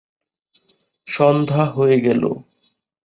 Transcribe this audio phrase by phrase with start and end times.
[1.07, 2.23] সন্ধ্যা হয়ে গেল।